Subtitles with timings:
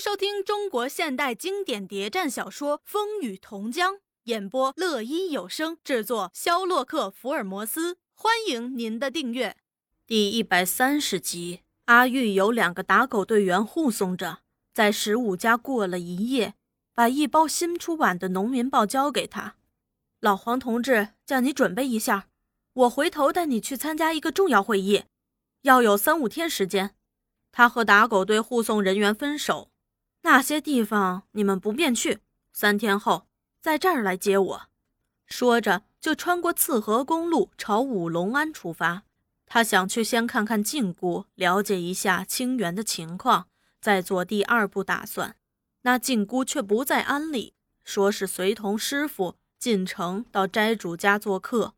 [0.00, 7.98] 收听中国现代经典谍战小说《风雨同江》，演播乐音有声，制作肖洛克·福尔摩斯。
[8.14, 9.58] 欢迎您的订阅。
[10.06, 14.38] 第一百三十集，阿玉有两个打狗队员护送着，
[14.72, 16.54] 在十五家过了一夜，
[16.94, 19.56] 把一包新出版的《农民报》交给他。
[20.20, 22.28] 老黄同志叫你准备一下，
[22.72, 25.04] 我回头带你去参加一个重要会议，
[25.60, 26.94] 要有三五天时间。
[27.52, 29.69] 他和打狗队护送人员分手，
[30.22, 32.20] 那些地方你们不便去。
[32.52, 33.26] 三天后
[33.60, 34.62] 在这儿来接我。
[35.26, 39.04] 说着，就穿过刺河公路朝五龙庵出发。
[39.46, 43.48] 他想去先看看禁姑，了解一下清源的情况，
[43.80, 45.36] 再做第二步打算。
[45.82, 51.74] 那禁姑却不在庵里，说是随同师傅进城到斋主家做客。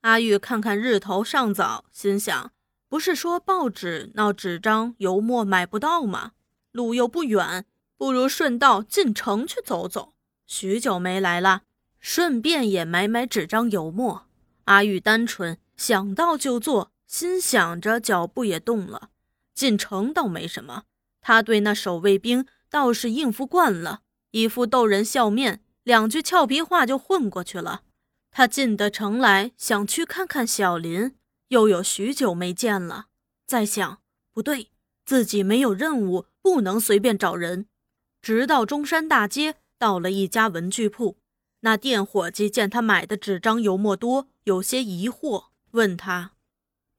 [0.00, 2.52] 阿玉看看日头尚早，心想。
[2.88, 6.32] 不是说报纸闹纸张油墨买不到吗？
[6.72, 7.66] 路又不远，
[7.98, 10.14] 不如顺道进城去走走。
[10.46, 11.64] 许久没来了，
[11.98, 14.26] 顺便也买买纸张油墨。
[14.64, 19.10] 阿玉单纯，想到就做，心想着，脚步也动了。
[19.54, 20.84] 进城倒没什么，
[21.20, 27.82] 他对那守卫兵倒是应付惯了，一副逗人笑面，两句俏皮话就混过去了。
[28.30, 31.16] 他进得城来，想去看看小林。
[31.48, 33.06] 又有许久没见了，
[33.46, 33.98] 在想
[34.32, 34.70] 不对，
[35.04, 37.66] 自己没有任务，不能随便找人。
[38.20, 41.18] 直到中山大街，到了一家文具铺，
[41.60, 46.32] 那店伙计见他买的纸张油墨多，有些疑惑，问他：“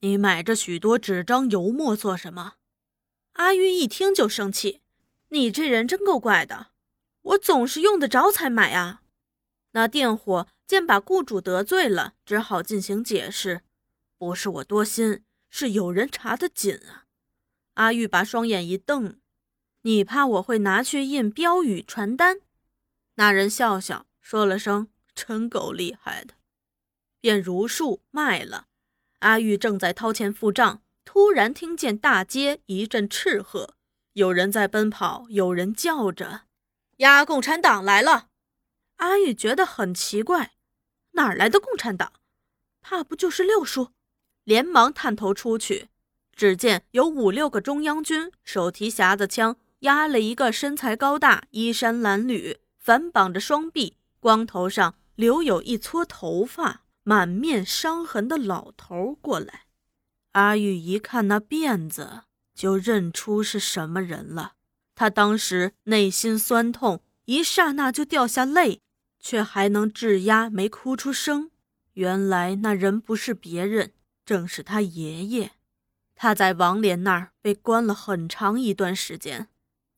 [0.01, 2.53] 你买这许多纸张油墨做什么？”
[3.33, 4.81] 阿玉一听就生气
[5.29, 6.67] ：“你这人真够怪的，
[7.21, 9.01] 我总是用得着才买啊。”
[9.71, 13.61] 那店伙见把雇主得罪了，只好进行解释。
[14.17, 17.05] 不是我多心，是有人查得紧啊！
[17.75, 19.18] 阿玉把双眼一瞪
[19.89, 22.41] ：“你怕我会拿去印标语传单？”
[23.17, 26.35] 那人笑笑，说了声“真够厉害的”，
[27.19, 28.67] 便如数卖了。
[29.21, 33.73] 阿玉正在掏钱付账，突然听见大街一阵斥喝，
[34.13, 36.43] 有人在奔跑，有人叫着
[36.97, 38.27] ：“呀，共产党来了！”
[38.97, 40.51] 阿玉觉得很奇怪，
[41.13, 42.13] 哪来的共产党？
[42.81, 43.89] 怕不就是六叔？
[44.43, 45.89] 连忙探头出去，
[46.35, 59.65] 只见有五六个中央军，手提匣子枪，押了一个身材高大、衣衫褴褛、反绑着双臂、光头上留有一撮头发、满面伤痕的老头过来。
[60.33, 62.23] 阿玉一看那辫子，
[62.53, 64.53] 就认出是什么人了。
[64.95, 68.81] 他当时内心酸痛，一刹那就掉下泪，
[69.19, 71.51] 却还能制压，没哭出声。
[71.93, 73.93] 原来那人不是别人。
[74.25, 75.53] 正是他爷爷，
[76.13, 79.47] 他在王连那儿被关了很长一段时间，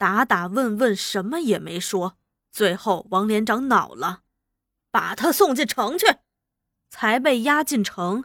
[0.01, 2.17] 打打问问，什么也没说。
[2.51, 4.21] 最后王连长恼了，
[4.89, 6.07] 把他送进城去，
[6.89, 8.23] 才被押进城。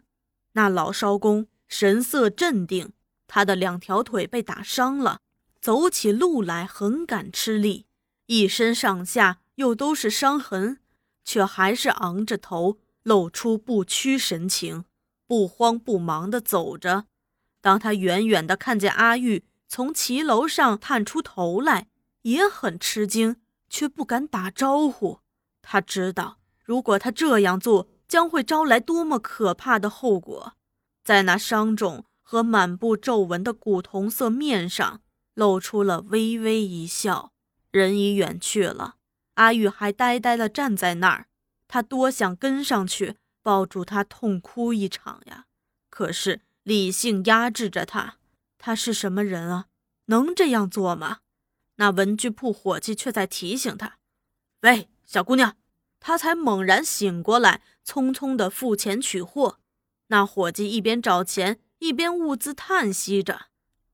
[0.53, 2.95] 那老艄公神色镇定，
[3.27, 5.21] 他的两条腿被打伤了，
[5.61, 7.85] 走起路来很敢吃力，
[8.25, 10.81] 一身上下又都是伤痕，
[11.27, 14.87] 却还是昂着头，露出不屈神情。
[15.27, 17.05] 不慌不忙地走着。
[17.61, 21.89] 当他远远地看见阿玉从骑楼上探出头来，
[22.23, 23.37] 也很吃惊，
[23.69, 25.21] 却不敢打招呼。
[25.63, 30.55] 他知道，如果他这样做，将会招来多么可怕的后果。
[31.05, 35.01] 在那伤肿和满布皱纹的古铜色面上，
[35.35, 37.33] 露出了微微一笑。
[37.71, 38.97] 人已远去了，
[39.35, 41.27] 阿玉还呆呆地站在那儿。
[41.69, 43.17] 他多想跟上去。
[43.43, 45.45] 抱住他痛哭一场呀！
[45.89, 48.17] 可是理性压制着他。
[48.59, 49.67] 他是什么人啊？
[50.07, 51.19] 能这样做吗？
[51.77, 53.99] 那文具铺伙计却在提醒他
[54.63, 55.57] ：“喂，小姑娘。”
[55.99, 59.59] 他才猛然醒过来，匆匆地付钱取货。
[60.09, 63.47] 那伙计一边找钱，一边兀自叹息着：“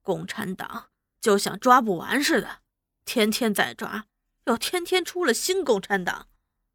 [0.02, 0.90] 共产党
[1.20, 2.58] 就像抓不完似的，
[3.06, 4.04] 天天在抓，
[4.44, 6.26] 又天天出了新共产党。”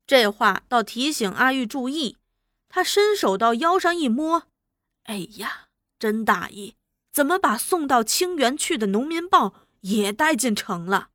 [0.08, 2.18] 这话倒提醒阿玉注意。
[2.70, 4.48] 他伸手到腰上一摸，
[5.04, 5.68] 哎呀，
[6.00, 6.77] 真大意！
[7.18, 9.48] 怎么把送到清源去的《农民报》
[9.80, 11.10] 也带进城了？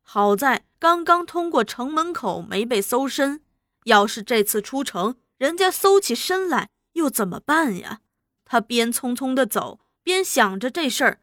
[0.00, 3.42] 好在刚刚通过城门口，没被搜身。
[3.86, 7.98] 要是这次出城，人家搜起身来，又怎么办呀？
[8.44, 11.20] 他边匆匆地走，边想着这事儿，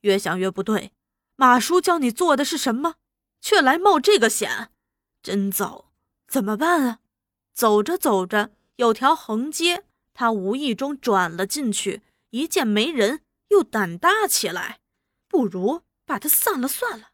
[0.00, 0.92] 越想越不对。
[1.34, 2.94] 马叔叫你做的是什么？
[3.42, 4.70] 却来冒这个险，
[5.22, 5.90] 真糟！
[6.26, 7.00] 怎么办啊？
[7.52, 8.52] 走着走着。
[8.76, 9.84] 有条横街，
[10.14, 12.00] 他无意中转了进去，
[12.30, 14.80] 一见没人，又胆大起来。
[15.28, 17.08] 不如把他散了算了。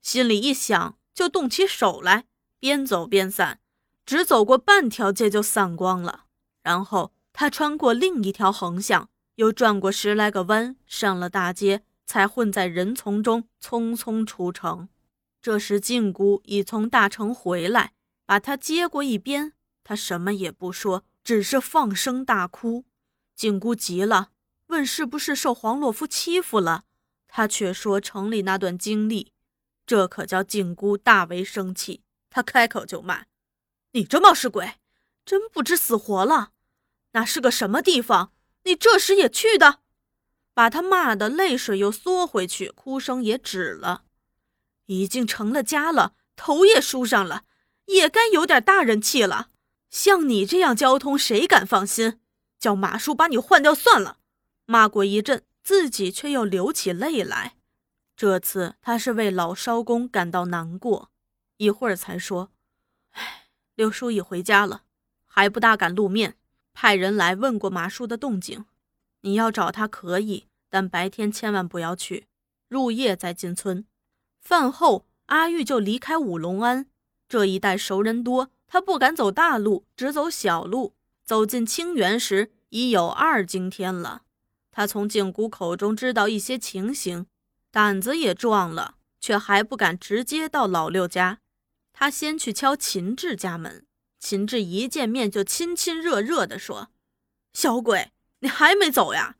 [0.00, 2.26] 心里一想，就动起手来，
[2.58, 3.60] 边走边散，
[4.04, 6.26] 只走过半条街就散光了。
[6.62, 14.88] 然后他穿过另一条横向，又转过十来个弯，上了大街，才混在人丛中匆匆出城。
[15.42, 17.92] 这时静姑已从大城回来，
[18.24, 19.52] 把他接过一边，
[19.84, 22.84] 他什么也不说，只是放声大哭。
[23.34, 24.30] 静姑急了，
[24.68, 26.84] 问是不是受黄洛夫欺负了，
[27.28, 29.32] 他却说城里那段经历。
[29.86, 33.26] 这可叫静姑大为生气，她开口就骂
[33.92, 34.74] ：“你这冒失鬼，
[35.24, 36.50] 真不知死活了！
[37.12, 38.32] 那是个什么地方？
[38.64, 39.80] 你这时也去的？”
[40.52, 44.04] 把他骂的泪水又缩回去，哭声也止了。
[44.86, 47.44] 已经成了家了，头也梳上了，
[47.84, 49.50] 也该有点大人气了。
[49.90, 52.20] 像你这样交通，谁敢放心？
[52.58, 54.18] 叫马叔把你换掉算了。
[54.66, 57.56] 骂过一阵，自己却又流起泪来。
[58.16, 61.10] 这次他是为老艄公感到难过，
[61.56, 62.50] 一会儿才说
[63.12, 64.82] ：“哎，六叔已回家了，
[65.24, 66.36] 还不大敢露面。
[66.72, 68.66] 派人来问过马叔的动静，
[69.22, 72.26] 你要找他可以，但白天千万不要去，
[72.68, 73.86] 入夜再进村。
[74.42, 76.86] 饭后，阿玉就离开五龙庵。
[77.28, 80.94] 这一带熟人多，他不敢走大路，只走小路。
[81.24, 84.22] 走进清源时，已有二更天了。
[84.76, 87.24] 他从景谷口中知道一些情形。”
[87.72, 91.38] 胆子也壮了，却还不敢直接到老六家。
[91.94, 93.86] 他先去敲秦志家门。
[94.18, 96.90] 秦志一见面就亲亲热热地说
[97.54, 99.36] ：“小鬼，你还没走呀？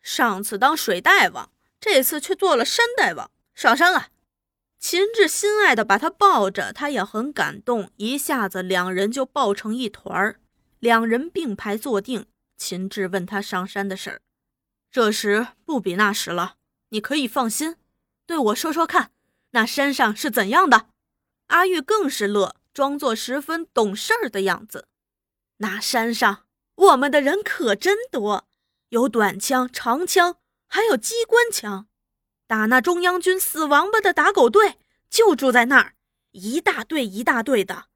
[0.00, 1.50] 上次当水大王，
[1.80, 4.10] 这次却做了山大王，上山了。”
[4.78, 10.38] 秦志心爱的把他抱着，他也很感动，一下子两人就抱成一团儿。
[10.78, 12.26] 两人并排坐定，
[12.56, 14.22] 秦志问他上山的事儿。
[14.90, 16.56] 这时不比那时了。
[16.88, 17.76] 你可以放心，
[18.26, 19.12] 对我说说看，
[19.50, 20.88] 那山上是怎样的？
[21.46, 24.88] 阿玉更是乐，装作十分懂事儿的样子。
[25.58, 28.48] 那山上我们的人可真多，
[28.88, 31.86] 有短枪、长枪，还有机关枪。
[32.46, 34.78] 打那中央军死王八的打狗队
[35.08, 35.94] 就住在那儿，
[36.32, 37.86] 一大队一大队的，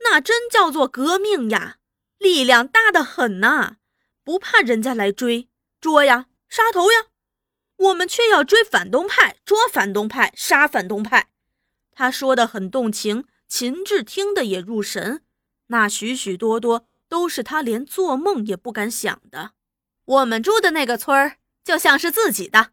[0.00, 1.78] 那真叫做革命呀，
[2.18, 3.76] 力量大得很呐，
[4.22, 5.48] 不怕人家来追
[5.80, 7.06] 捉呀，杀头呀。
[7.78, 11.32] 我们却要追反动派，捉反动派，杀反动派。
[11.90, 15.24] 他说的很动情，秦志听得也入神。
[15.66, 19.54] 那许许多多都是他连做梦也不敢想的。
[20.04, 22.70] 我们住的那个村儿就像是自己的，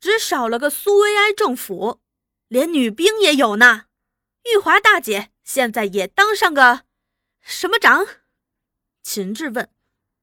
[0.00, 2.00] 只少了个苏维埃政府，
[2.48, 3.84] 连女兵也有呢。
[4.44, 6.84] 玉华大姐现在也当上个
[7.42, 8.06] 什么长？
[9.02, 9.68] 秦志问：“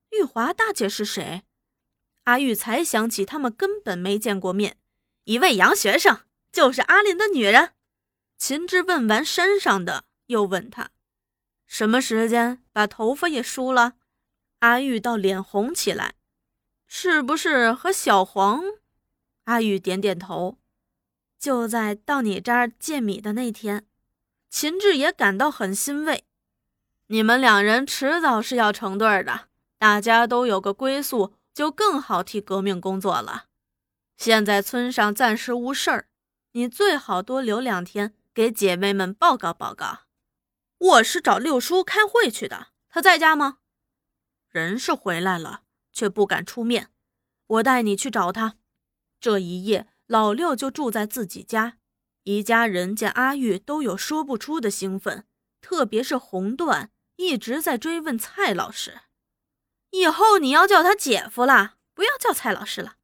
[0.10, 1.44] 玉华大姐是谁？”
[2.28, 4.76] 阿玉才想起，他们根本没见过面。
[5.24, 7.72] 一位洋学生，就是阿林的女人。
[8.38, 10.90] 秦志问完山上的，又问他
[11.66, 13.94] ：“什么时间把头发也梳了？”
[14.60, 16.16] 阿玉倒脸红起来
[16.86, 18.62] ：“是不是和小黄？”
[19.46, 20.58] 阿玉点点头
[21.40, 23.86] ：“就在到你这儿借米的那天。”
[24.52, 26.26] 秦志也感到很欣慰
[27.08, 29.48] ：“你们两人迟早是要成对的，
[29.78, 33.46] 大家都有个归宿。”就更好替革命工作了。
[34.16, 36.08] 现在村上暂时无事儿，
[36.52, 40.02] 你最好多留两天，给姐妹们报告报告。
[40.78, 43.58] 我是找六叔开会去的，他在家吗？
[44.50, 46.92] 人是回来了，却不敢出面。
[47.48, 48.58] 我带你去找他。
[49.20, 51.80] 这一夜，老六就住在自己家。
[52.22, 55.26] 一家人见阿玉都有说不出的兴奋，
[55.60, 59.00] 特别是红段一直在追问蔡老师。
[59.92, 62.96] 以后你要叫他姐夫了，不要叫蔡老师了。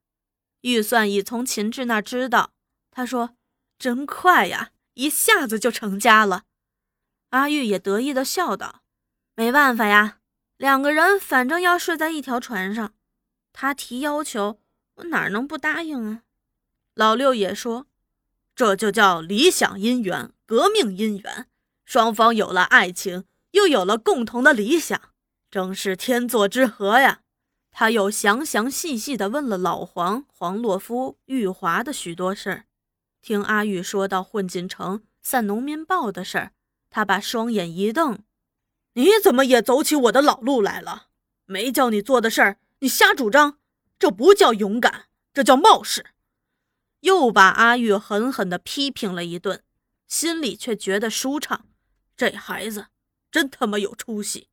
[0.61, 2.51] 预算已从秦志那知道。
[2.91, 3.35] 他说
[3.79, 6.43] ：“真快呀，一下子就成家了。”
[7.31, 8.83] 阿玉也得意地笑道
[9.35, 10.19] ：“没办法呀，
[10.57, 12.93] 两个人反正要睡在一条船上。
[13.51, 14.59] 他提要求，
[14.95, 16.21] 我哪能不答应啊？”
[16.93, 17.87] 老六也说
[18.55, 21.47] ：“这就叫理想姻缘，革命姻缘，
[21.83, 25.01] 双方有了爱情，又有了共同的理想。”
[25.53, 27.21] 正是天作之合呀！
[27.69, 32.65] 他又详详细细地问了老黄、黄洛夫、玉华的许多事儿。
[33.21, 36.53] 听阿玉说到混进城散农民报的事儿，
[36.89, 38.23] 他把双眼一瞪
[38.93, 41.09] ：“你怎么也走起我的老路来了？
[41.45, 43.59] 没叫你做的事儿，你瞎主张，
[43.99, 46.03] 这不叫勇敢，这叫冒失。”
[47.01, 49.61] 又把阿玉狠狠地批评了一顿，
[50.07, 51.67] 心里却觉得舒畅。
[52.17, 52.87] 这孩子
[53.29, 54.47] 真他妈有出息。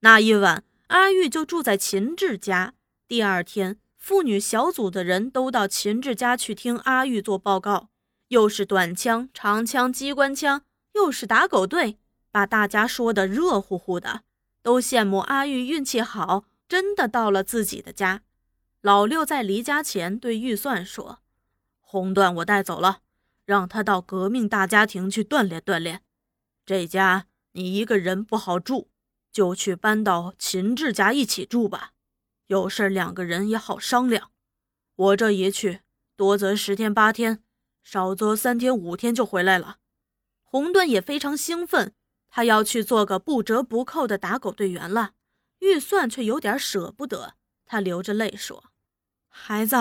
[0.00, 2.74] 那一晚，阿玉就住在秦志家。
[3.08, 7.88] 第二天，妇女小组的人都到秦志家去听阿玉做报告。
[8.28, 10.62] 又是短枪、长枪、机关枪，
[10.94, 11.98] 又是打狗队，
[12.30, 14.22] 把大家说的热乎乎的，
[14.62, 18.22] 都羡慕阿玉运气好，真的到了自己的家。
[18.80, 21.18] 老六在离家前对预算说
[21.80, 23.00] ：“红段我带走了，
[23.44, 26.02] 让他到革命大家庭去锻炼锻炼。
[26.64, 28.90] 这家你一个人不好住，
[29.38, 31.92] 就去搬到秦志家一起住吧。
[32.48, 34.32] 有事两个人也好商量。
[34.96, 35.82] 我这一去，
[36.16, 37.40] 多则十天八天，
[37.84, 39.76] 少则三天五天就回来了。”
[40.42, 41.94] 红段也非常兴奋，
[42.28, 45.12] 他要去做个不折不扣的打狗队员了。
[45.60, 47.34] 预算却有点舍不得。
[47.64, 48.64] 他流着泪说
[49.30, 49.76] ：“孩子，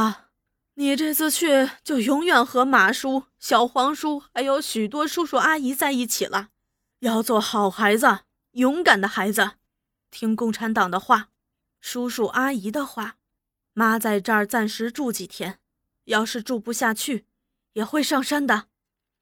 [0.75, 6.49] 你这次去就永远和马叔、小黄叔还有许多叔叔阿姨在一起了。
[6.99, 8.19] 要做好孩子，
[8.57, 9.51] 勇敢的孩子，
[10.09, 11.29] 听共产党的话，
[11.79, 13.17] 叔叔阿姨的话。
[13.73, 15.59] 妈在这儿暂时住几天，
[16.05, 17.27] 要是住不下去，
[17.73, 18.69] 也会上山的。”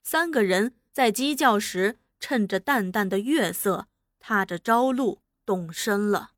[0.04, 3.88] 三个人在鸡叫时，趁着淡淡的月色，
[4.20, 6.35] 踏着朝露动身了。